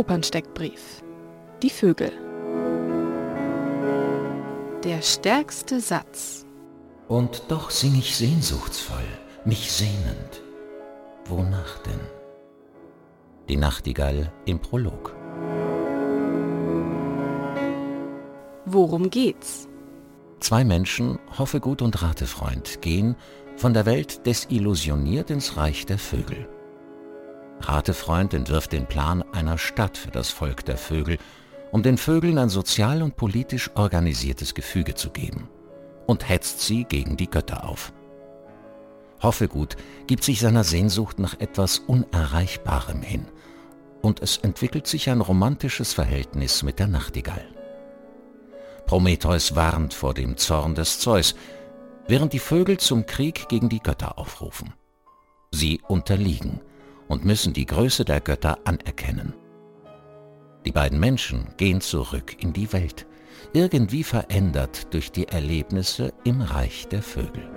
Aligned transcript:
Opernsteckbrief. 0.00 1.02
Die 1.62 1.68
Vögel. 1.68 2.10
Der 4.82 5.02
stärkste 5.02 5.78
Satz. 5.78 6.46
Und 7.06 7.42
doch 7.48 7.68
sing 7.68 7.94
ich 7.98 8.16
sehnsuchtsvoll, 8.16 9.04
mich 9.44 9.70
sehnend. 9.70 10.40
Wonach 11.26 11.80
denn? 11.80 12.00
Die 13.50 13.58
Nachtigall 13.58 14.32
im 14.46 14.58
Prolog. 14.58 15.14
Worum 18.64 19.10
geht's? 19.10 19.68
Zwei 20.38 20.64
Menschen, 20.64 21.18
Hoffegut 21.38 21.82
und 21.82 22.00
Ratefreund, 22.00 22.80
gehen, 22.80 23.16
von 23.56 23.74
der 23.74 23.84
Welt 23.84 24.24
desillusioniert 24.24 25.28
ins 25.28 25.58
Reich 25.58 25.84
der 25.84 25.98
Vögel. 25.98 26.48
Ratefreund 27.60 28.34
entwirft 28.34 28.72
den 28.72 28.86
Plan 28.86 29.22
einer 29.32 29.58
Stadt 29.58 29.96
für 29.96 30.10
das 30.10 30.30
Volk 30.30 30.64
der 30.64 30.76
Vögel, 30.76 31.18
um 31.72 31.82
den 31.82 31.98
Vögeln 31.98 32.38
ein 32.38 32.48
sozial 32.48 33.02
und 33.02 33.16
politisch 33.16 33.70
organisiertes 33.74 34.54
Gefüge 34.54 34.94
zu 34.94 35.10
geben 35.10 35.48
und 36.06 36.28
hetzt 36.28 36.60
sie 36.60 36.84
gegen 36.84 37.16
die 37.16 37.30
Götter 37.30 37.68
auf. 37.68 37.92
Hoffegut 39.22 39.76
gibt 40.06 40.24
sich 40.24 40.40
seiner 40.40 40.64
Sehnsucht 40.64 41.18
nach 41.18 41.38
etwas 41.38 41.78
Unerreichbarem 41.78 43.02
hin 43.02 43.26
und 44.02 44.20
es 44.20 44.38
entwickelt 44.38 44.86
sich 44.86 45.10
ein 45.10 45.20
romantisches 45.20 45.92
Verhältnis 45.92 46.62
mit 46.62 46.78
der 46.78 46.86
Nachtigall. 46.86 47.46
Prometheus 48.86 49.54
warnt 49.54 49.94
vor 49.94 50.14
dem 50.14 50.36
Zorn 50.36 50.74
des 50.74 50.98
Zeus, 50.98 51.34
während 52.08 52.32
die 52.32 52.38
Vögel 52.38 52.78
zum 52.78 53.06
Krieg 53.06 53.48
gegen 53.48 53.68
die 53.68 53.80
Götter 53.80 54.18
aufrufen. 54.18 54.72
Sie 55.52 55.80
unterliegen 55.86 56.60
und 57.10 57.24
müssen 57.24 57.52
die 57.52 57.66
Größe 57.66 58.04
der 58.04 58.20
Götter 58.20 58.58
anerkennen. 58.64 59.34
Die 60.64 60.70
beiden 60.70 61.00
Menschen 61.00 61.48
gehen 61.56 61.80
zurück 61.80 62.36
in 62.40 62.52
die 62.52 62.72
Welt, 62.72 63.04
irgendwie 63.52 64.04
verändert 64.04 64.94
durch 64.94 65.10
die 65.10 65.26
Erlebnisse 65.26 66.12
im 66.22 66.40
Reich 66.40 66.86
der 66.86 67.02
Vögel. 67.02 67.50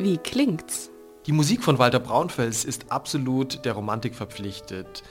Wie 0.00 0.18
klingt's? 0.18 0.90
Die 1.26 1.32
Musik 1.32 1.62
von 1.62 1.78
Walter 1.78 2.00
Braunfels 2.00 2.64
ist 2.64 2.90
absolut 2.90 3.64
der 3.64 3.74
Romantik 3.74 4.16
verpflichtet. 4.16 5.04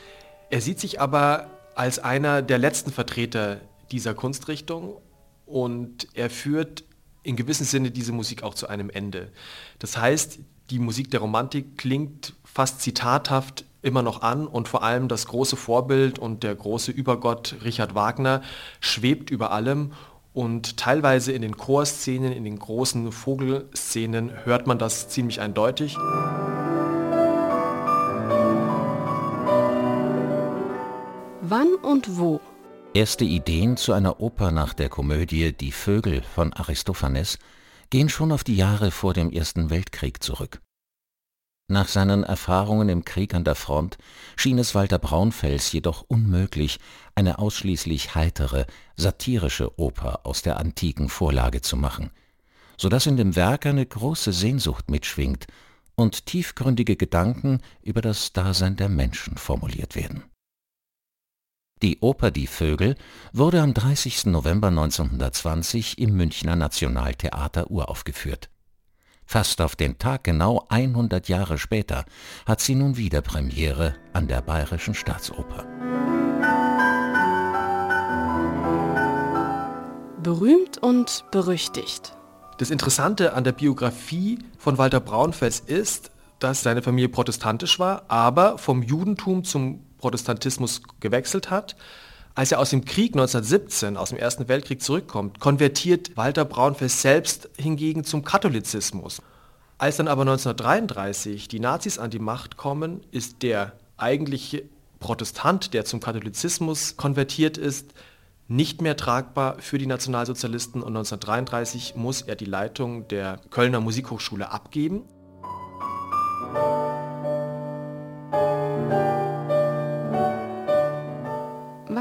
Er 0.49 0.59
sieht 0.59 0.79
sich 0.81 0.99
aber 0.99 1.49
als 1.75 1.99
einer 1.99 2.41
der 2.41 2.57
letzten 2.57 2.91
Vertreter 2.91 3.61
dieser 3.91 4.13
Kunstrichtung 4.13 4.97
und 5.45 6.07
er 6.13 6.30
führt 6.30 6.83
in 7.23 7.35
gewissem 7.35 7.66
Sinne 7.66 7.91
diese 7.91 8.11
Musik 8.11 8.44
auch 8.44 8.53
zu 8.53 8.67
einem 8.67 8.89
Ende. 8.89 9.31
Das 9.79 9.97
heißt, 9.97 10.39
die 10.69 10.79
Musik 10.79 11.11
der 11.11 11.21
Romantik 11.21 11.77
klingt 11.77 12.33
fast 12.44 12.81
zitathaft 12.81 13.66
immer 13.81 14.02
noch 14.02 14.21
an 14.21 14.47
und 14.47 14.67
vor 14.67 14.83
allem 14.83 15.07
das 15.07 15.27
große 15.27 15.55
Vorbild 15.55 16.19
und 16.19 16.44
der 16.44 16.55
große 16.55 16.91
Übergott 16.91 17.55
Richard 17.63 17.95
Wagner 17.95 18.41
schwebt 18.79 19.29
über 19.29 19.52
allem 19.52 19.94
und 20.33 20.77
teilweise 20.77 21.31
in 21.31 21.41
den 21.41 21.57
Chorszenen, 21.57 22.31
in 22.31 22.44
den 22.44 22.59
großen 22.59 23.11
Vogelszenen 23.11 24.45
hört 24.45 24.67
man 24.67 24.77
das 24.77 25.09
ziemlich 25.09 25.41
eindeutig. 25.41 25.97
Wann 31.41 31.73
und 31.81 32.17
wo? 32.17 32.41
Erste 32.93 33.25
Ideen 33.25 33.77
zu 33.77 33.93
einer 33.93 34.19
Oper 34.21 34.52
nach 34.52 34.73
der 34.73 34.89
Komödie 34.89 35.53
Die 35.53 35.71
Vögel 35.71 36.23
von 36.23 36.53
Aristophanes 36.53 37.38
gehen 37.89 38.09
schon 38.09 38.31
auf 38.31 38.44
die 38.44 38.56
Jahre 38.56 38.91
vor 38.91 39.13
dem 39.13 39.31
Ersten 39.31 39.69
Weltkrieg 39.69 40.23
zurück. 40.23 40.62
Nach 41.69 41.88
seinen 41.89 42.23
Erfahrungen 42.23 42.88
im 42.88 43.03
Krieg 43.03 43.34
an 43.34 43.44
der 43.44 43.56
Front 43.56 43.97
schien 44.38 44.57
es 44.57 44.73
Walter 44.73 45.00
Braunfels 45.00 45.72
jedoch 45.73 46.06
unmöglich, 46.07 46.79
eine 47.13 47.39
ausschließlich 47.39 48.16
heitere, 48.16 48.66
satirische 48.95 49.78
Oper 49.78 50.25
aus 50.25 50.41
der 50.41 50.57
antiken 50.57 51.09
Vorlage 51.09 51.62
zu 51.62 51.75
machen, 51.75 52.09
so 52.78 52.88
dass 52.88 53.06
in 53.06 53.17
dem 53.17 53.35
Werk 53.35 53.66
eine 53.66 53.85
große 53.85 54.31
Sehnsucht 54.31 54.89
mitschwingt 54.89 55.45
und 55.95 56.25
tiefgründige 56.25 56.95
Gedanken 56.95 57.62
über 57.81 58.01
das 58.01 58.31
Dasein 58.31 58.78
der 58.78 58.88
Menschen 58.88 59.38
formuliert 59.38 59.95
werden. 59.95 60.23
Die 61.83 61.99
Oper 61.99 62.31
Die 62.31 62.47
Vögel 62.47 62.95
wurde 63.33 63.61
am 63.61 63.75
30. 63.75 64.25
November 64.25 64.69
1920 64.69 65.99
im 65.99 66.15
Münchner 66.17 66.55
Nationaltheater 66.55 67.69
uraufgeführt 67.69 68.49
Fast 69.27 69.61
auf 69.61 69.75
den 69.75 69.99
Tag 69.99 70.23
genau 70.23 70.65
100 70.69 71.29
Jahre 71.29 71.59
später 71.59 72.05
hat 72.47 72.61
sie 72.61 72.73
nun 72.73 72.97
wieder 72.97 73.21
Premiere 73.21 73.93
an 74.11 74.27
der 74.27 74.41
Bayerischen 74.41 74.95
Staatsoper. 74.95 75.65
Berühmt 80.23 80.79
und 80.79 81.25
berüchtigt. 81.29 82.17
Das 82.57 82.71
Interessante 82.71 83.33
an 83.33 83.44
der 83.44 83.51
Biografie 83.51 84.39
von 84.57 84.79
Walter 84.79 84.99
Braunfels 84.99 85.59
ist, 85.59 86.09
dass 86.39 86.63
seine 86.63 86.81
Familie 86.81 87.09
protestantisch 87.09 87.77
war, 87.77 88.05
aber 88.07 88.57
vom 88.57 88.81
Judentum 88.81 89.44
zum 89.44 89.87
Protestantismus 89.97 90.81
gewechselt 91.00 91.50
hat. 91.50 91.75
Als 92.35 92.52
er 92.52 92.59
aus 92.59 92.69
dem 92.69 92.85
Krieg 92.85 93.16
1917, 93.16 93.97
aus 93.97 94.09
dem 94.09 94.19
Ersten 94.19 94.47
Weltkrieg 94.47 94.81
zurückkommt, 94.81 95.40
konvertiert 95.40 96.16
Walter 96.16 96.46
Braunfels 96.46 97.02
selbst 97.02 97.50
hingegen 97.58 98.03
zum 98.03 98.24
Katholizismus. 98.24 99.22
Als 99.80 99.97
dann 99.97 100.07
aber 100.07 100.22
1933 100.22 101.47
die 101.47 101.59
Nazis 101.59 101.97
an 101.97 102.12
die 102.12 102.19
Macht 102.19 102.57
kommen, 102.57 103.02
ist 103.12 103.41
der 103.44 103.74
eigentliche 103.97 104.63
Protestant, 105.00 105.74
der 105.74 105.86
zum 105.86 106.00
Katholizismus 106.00 106.97
konvertiert 106.97 107.57
ist, 107.57 107.94
nicht 108.47 108.81
mehr 108.81 108.96
tragbar 108.96 109.57
für 109.59 109.78
die 109.78 109.88
Nationalsozialisten 109.88 110.81
und 110.81 110.96
1933 110.96 111.96
muss 111.96 112.22
er 112.22 112.36
die 112.36 112.46
Leitung 112.46 113.07
der 113.07 113.41
Kölner 113.50 113.81
Musikhochschule 113.81 114.52
abgeben. 114.52 115.03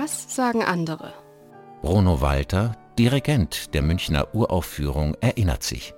Was 0.06 0.32
sagen 0.32 0.62
andere? 0.62 1.12
Bruno 1.82 2.20
Walter, 2.20 2.76
Dirigent 2.96 3.74
der 3.74 3.82
Münchner 3.82 4.36
Uraufführung, 4.36 5.16
erinnert 5.20 5.64
sich. 5.64 5.94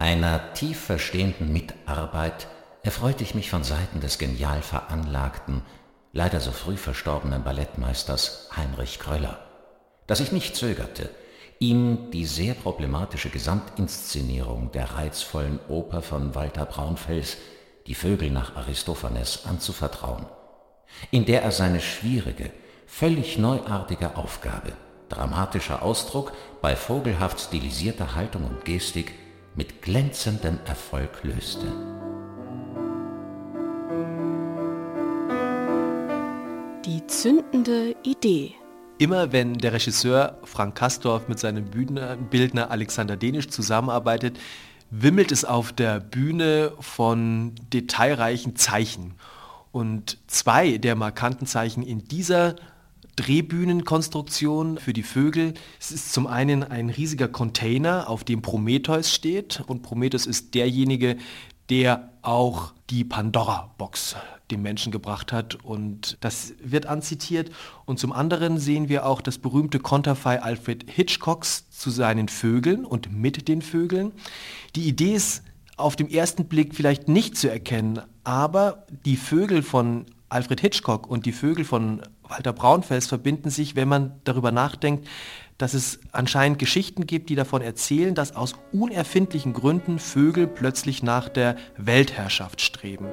Einer 0.00 0.52
tief 0.54 0.80
verstehenden 0.80 1.52
Mitarbeit 1.52 2.48
erfreute 2.82 3.22
ich 3.22 3.36
mich 3.36 3.50
von 3.50 3.62
Seiten 3.62 4.00
des 4.00 4.18
genial 4.18 4.62
veranlagten, 4.62 5.62
leider 6.12 6.40
so 6.40 6.50
früh 6.50 6.76
verstorbenen 6.76 7.44
Ballettmeisters 7.44 8.48
Heinrich 8.56 8.98
Kröller, 8.98 9.38
dass 10.08 10.18
ich 10.18 10.32
nicht 10.32 10.56
zögerte, 10.56 11.08
ihm 11.60 12.10
die 12.10 12.24
sehr 12.24 12.54
problematische 12.54 13.28
Gesamtinszenierung 13.28 14.72
der 14.72 14.96
reizvollen 14.96 15.60
Oper 15.68 16.02
von 16.02 16.34
Walter 16.34 16.66
Braunfels 16.66 17.36
Die 17.86 17.94
Vögel 17.94 18.32
nach 18.32 18.56
Aristophanes 18.56 19.46
anzuvertrauen, 19.46 20.26
in 21.12 21.26
der 21.26 21.42
er 21.42 21.52
seine 21.52 21.80
schwierige, 21.80 22.50
völlig 22.96 23.38
neuartige 23.38 24.16
Aufgabe, 24.16 24.70
dramatischer 25.08 25.82
Ausdruck 25.82 26.30
bei 26.62 26.76
vogelhaft 26.76 27.40
stilisierter 27.40 28.14
Haltung 28.14 28.44
und 28.44 28.64
Gestik 28.64 29.14
mit 29.56 29.82
glänzendem 29.82 30.60
Erfolg 30.64 31.10
löste. 31.24 31.66
Die 36.84 37.04
zündende 37.08 37.96
Idee. 38.04 38.54
Immer 38.98 39.32
wenn 39.32 39.54
der 39.54 39.72
Regisseur 39.72 40.38
Frank 40.44 40.76
Kastorf 40.76 41.26
mit 41.26 41.40
seinem 41.40 41.64
Bühnenbildner 41.64 42.70
Alexander 42.70 43.16
Denisch 43.16 43.48
zusammenarbeitet, 43.48 44.38
wimmelt 44.90 45.32
es 45.32 45.44
auf 45.44 45.72
der 45.72 45.98
Bühne 45.98 46.70
von 46.78 47.56
detailreichen 47.72 48.54
Zeichen. 48.54 49.14
Und 49.72 50.18
zwei 50.28 50.78
der 50.78 50.94
markanten 50.94 51.48
Zeichen 51.48 51.82
in 51.82 52.06
dieser 52.06 52.54
Drehbühnenkonstruktion 53.16 54.78
für 54.78 54.92
die 54.92 55.02
Vögel. 55.02 55.54
Es 55.80 55.92
ist 55.92 56.12
zum 56.12 56.26
einen 56.26 56.62
ein 56.62 56.90
riesiger 56.90 57.28
Container, 57.28 58.08
auf 58.08 58.24
dem 58.24 58.42
Prometheus 58.42 59.12
steht 59.12 59.62
und 59.66 59.82
Prometheus 59.82 60.26
ist 60.26 60.54
derjenige, 60.54 61.16
der 61.70 62.10
auch 62.22 62.72
die 62.90 63.04
Pandora-Box 63.04 64.16
dem 64.50 64.62
Menschen 64.62 64.92
gebracht 64.92 65.32
hat 65.32 65.56
und 65.64 66.18
das 66.20 66.54
wird 66.62 66.86
anzitiert. 66.86 67.50
Und 67.86 67.98
zum 67.98 68.12
anderen 68.12 68.58
sehen 68.58 68.88
wir 68.88 69.06
auch 69.06 69.22
das 69.22 69.38
berühmte 69.38 69.78
Konterfei 69.80 70.42
Alfred 70.42 70.84
Hitchcocks 70.88 71.70
zu 71.70 71.90
seinen 71.90 72.28
Vögeln 72.28 72.84
und 72.84 73.12
mit 73.12 73.48
den 73.48 73.62
Vögeln. 73.62 74.12
Die 74.76 74.86
Idee 74.86 75.14
ist 75.14 75.42
auf 75.76 75.96
dem 75.96 76.08
ersten 76.08 76.44
Blick 76.46 76.74
vielleicht 76.74 77.08
nicht 77.08 77.36
zu 77.36 77.50
erkennen, 77.50 78.00
aber 78.22 78.86
die 79.04 79.16
Vögel 79.16 79.62
von 79.62 80.06
Alfred 80.28 80.60
Hitchcock 80.60 81.08
und 81.08 81.26
die 81.26 81.32
Vögel 81.32 81.64
von 81.64 82.02
Walter 82.34 82.52
Braunfels 82.52 83.06
verbinden 83.06 83.48
sich, 83.48 83.76
wenn 83.76 83.86
man 83.86 84.20
darüber 84.24 84.50
nachdenkt, 84.50 85.06
dass 85.56 85.72
es 85.72 86.00
anscheinend 86.10 86.58
Geschichten 86.58 87.06
gibt, 87.06 87.30
die 87.30 87.36
davon 87.36 87.62
erzählen, 87.62 88.16
dass 88.16 88.34
aus 88.34 88.54
unerfindlichen 88.72 89.52
Gründen 89.52 90.00
Vögel 90.00 90.48
plötzlich 90.48 91.04
nach 91.04 91.28
der 91.28 91.54
Weltherrschaft 91.76 92.60
streben. 92.60 93.06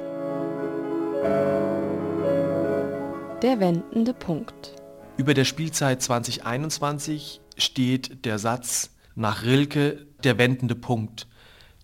Der 3.44 3.60
wendende 3.60 4.14
Punkt. 4.14 4.74
Über 5.18 5.36
der 5.36 5.46
Spielzeit 5.46 6.02
2021 6.02 7.42
steht 7.58 8.26
der 8.26 8.40
Satz 8.40 8.90
nach 9.14 9.44
Rilke 9.44 10.08
der 10.24 10.40
wendende 10.40 10.74
Punkt. 10.74 11.28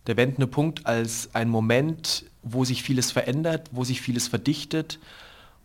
Der 0.08 0.18
wendende 0.18 0.48
Punkt 0.48 0.88
als 0.88 1.36
ein 1.36 1.50
Moment, 1.50 2.26
wo 2.42 2.66
sich 2.66 2.82
vieles 2.82 3.12
verändert, 3.12 3.70
wo 3.72 3.84
sich 3.84 4.02
vieles 4.02 4.28
verdichtet, 4.28 5.00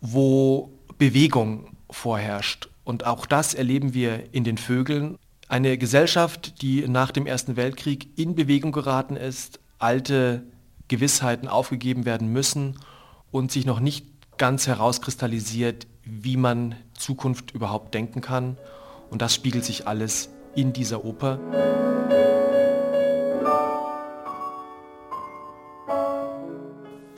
wo 0.02 0.70
Bewegung 0.98 1.76
vorherrscht. 1.90 2.68
Und 2.84 3.06
auch 3.06 3.26
das 3.26 3.54
erleben 3.54 3.94
wir 3.94 4.34
in 4.34 4.44
den 4.44 4.58
Vögeln. 4.58 5.18
Eine 5.48 5.78
Gesellschaft, 5.78 6.62
die 6.62 6.86
nach 6.88 7.10
dem 7.10 7.26
Ersten 7.26 7.56
Weltkrieg 7.56 8.08
in 8.16 8.34
Bewegung 8.34 8.72
geraten 8.72 9.16
ist, 9.16 9.60
alte 9.78 10.44
Gewissheiten 10.88 11.48
aufgegeben 11.48 12.04
werden 12.04 12.28
müssen 12.28 12.78
und 13.30 13.52
sich 13.52 13.66
noch 13.66 13.80
nicht 13.80 14.06
ganz 14.38 14.66
herauskristallisiert, 14.66 15.86
wie 16.04 16.36
man 16.36 16.74
Zukunft 16.94 17.52
überhaupt 17.52 17.94
denken 17.94 18.20
kann. 18.20 18.56
Und 19.10 19.22
das 19.22 19.34
spiegelt 19.34 19.64
sich 19.64 19.86
alles 19.86 20.30
in 20.54 20.72
dieser 20.72 21.04
Oper. 21.04 21.38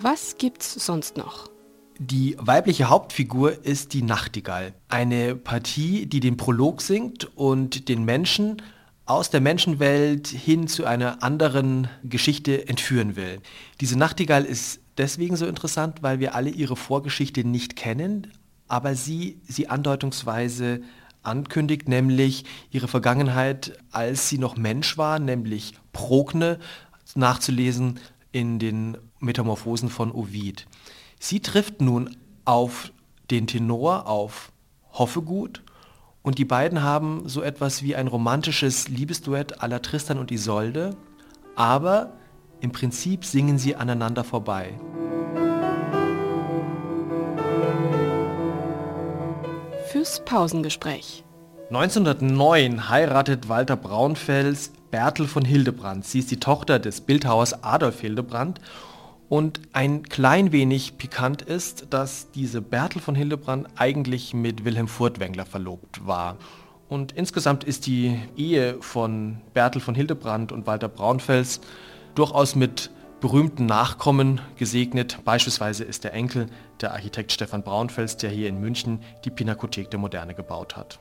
Was 0.00 0.36
gibt's 0.36 0.74
sonst 0.84 1.16
noch? 1.16 1.53
Die 1.98 2.36
weibliche 2.38 2.88
Hauptfigur 2.88 3.64
ist 3.64 3.92
die 3.92 4.02
Nachtigall. 4.02 4.74
Eine 4.88 5.36
Partie, 5.36 6.06
die 6.06 6.18
den 6.18 6.36
Prolog 6.36 6.82
singt 6.82 7.24
und 7.36 7.88
den 7.88 8.04
Menschen 8.04 8.60
aus 9.06 9.30
der 9.30 9.40
Menschenwelt 9.40 10.26
hin 10.26 10.66
zu 10.66 10.86
einer 10.86 11.22
anderen 11.22 11.88
Geschichte 12.02 12.68
entführen 12.68 13.16
will. 13.16 13.40
Diese 13.80 13.96
Nachtigall 13.96 14.44
ist 14.44 14.80
deswegen 14.98 15.36
so 15.36 15.46
interessant, 15.46 16.02
weil 16.02 16.18
wir 16.18 16.34
alle 16.34 16.50
ihre 16.50 16.74
Vorgeschichte 16.74 17.44
nicht 17.44 17.76
kennen, 17.76 18.32
aber 18.66 18.94
sie 18.94 19.40
sie 19.46 19.68
andeutungsweise 19.68 20.80
ankündigt, 21.22 21.88
nämlich 21.88 22.44
ihre 22.70 22.88
Vergangenheit, 22.88 23.78
als 23.92 24.28
sie 24.28 24.38
noch 24.38 24.56
Mensch 24.56 24.98
war, 24.98 25.18
nämlich 25.18 25.74
Progne, 25.92 26.58
nachzulesen 27.14 28.00
in 28.32 28.58
den 28.58 28.96
Metamorphosen 29.20 29.90
von 29.90 30.10
Ovid. 30.10 30.66
Sie 31.24 31.40
trifft 31.40 31.80
nun 31.80 32.18
auf 32.44 32.92
den 33.30 33.46
Tenor, 33.46 34.06
auf 34.08 34.52
Hoffegut 34.92 35.62
und 36.22 36.36
die 36.36 36.44
beiden 36.44 36.82
haben 36.82 37.26
so 37.30 37.40
etwas 37.40 37.82
wie 37.82 37.96
ein 37.96 38.08
romantisches 38.08 38.88
Liebesduett 38.88 39.62
aller 39.62 39.80
Tristan 39.80 40.18
und 40.18 40.30
Isolde, 40.30 40.94
aber 41.56 42.12
im 42.60 42.72
Prinzip 42.72 43.24
singen 43.24 43.56
sie 43.56 43.74
aneinander 43.74 44.22
vorbei. 44.22 44.78
Fürs 49.86 50.22
Pausengespräch. 50.26 51.24
1909 51.70 52.90
heiratet 52.90 53.48
Walter 53.48 53.76
Braunfels 53.76 54.72
Bertel 54.90 55.26
von 55.26 55.46
Hildebrand. 55.46 56.04
Sie 56.04 56.18
ist 56.18 56.30
die 56.30 56.38
Tochter 56.38 56.78
des 56.78 57.00
Bildhauers 57.00 57.64
Adolf 57.64 58.02
Hildebrand. 58.02 58.60
Und 59.28 59.60
ein 59.72 60.02
klein 60.02 60.52
wenig 60.52 60.98
pikant 60.98 61.42
ist, 61.42 61.86
dass 61.90 62.30
diese 62.30 62.60
Bertel 62.60 63.00
von 63.00 63.14
Hildebrand 63.14 63.68
eigentlich 63.76 64.34
mit 64.34 64.64
Wilhelm 64.64 64.88
Furtwängler 64.88 65.46
verlobt 65.46 66.06
war. 66.06 66.36
Und 66.88 67.12
insgesamt 67.12 67.64
ist 67.64 67.86
die 67.86 68.20
Ehe 68.36 68.76
von 68.80 69.38
Bertel 69.54 69.80
von 69.80 69.94
Hildebrand 69.94 70.52
und 70.52 70.66
Walter 70.66 70.88
Braunfels 70.88 71.60
durchaus 72.14 72.54
mit 72.54 72.90
berühmten 73.20 73.64
Nachkommen 73.64 74.42
gesegnet. 74.56 75.18
Beispielsweise 75.24 75.84
ist 75.84 76.04
der 76.04 76.12
Enkel 76.12 76.46
der 76.82 76.92
Architekt 76.92 77.32
Stefan 77.32 77.62
Braunfels, 77.62 78.18
der 78.18 78.30
hier 78.30 78.48
in 78.48 78.60
München 78.60 79.00
die 79.24 79.30
Pinakothek 79.30 79.90
der 79.90 79.98
Moderne 79.98 80.34
gebaut 80.34 80.76
hat. 80.76 81.00